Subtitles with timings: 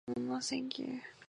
[0.07, 1.01] Hmm, no, thank you.